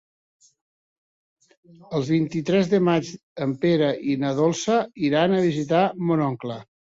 El 1.97 2.05
vint-i-tres 2.07 2.71
de 2.71 2.79
maig 2.87 3.11
en 3.47 3.53
Pere 3.67 3.91
i 4.15 4.17
na 4.25 4.33
Dolça 4.41 4.79
iran 5.11 5.37
a 5.37 5.43
visitar 5.47 5.85
mon 6.11 6.27
oncle. 6.31 6.59